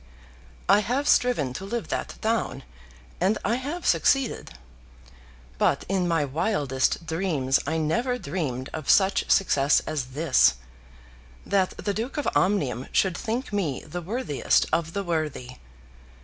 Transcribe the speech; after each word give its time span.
I 0.67 0.79
have 0.79 1.07
striven 1.07 1.53
to 1.53 1.63
live 1.63 1.89
that 1.89 2.15
down, 2.21 2.63
and 3.19 3.37
I 3.45 3.57
have 3.57 3.85
succeeded. 3.85 4.49
But 5.59 5.85
in 5.87 6.07
my 6.07 6.25
wildest 6.25 7.05
dreams 7.05 7.59
I 7.67 7.77
never 7.77 8.17
dreamed 8.17 8.71
of 8.73 8.89
such 8.89 9.29
success 9.29 9.79
as 9.81 10.05
this, 10.17 10.55
that 11.45 11.77
the 11.77 11.93
Duke 11.93 12.17
of 12.17 12.27
Omnium 12.35 12.87
should 12.91 13.15
think 13.15 13.53
me 13.53 13.83
the 13.85 14.01
worthiest 14.01 14.65
of 14.73 14.93
the 14.93 15.03
worthy. 15.03 15.57